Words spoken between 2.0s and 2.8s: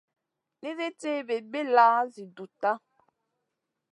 zi dutta.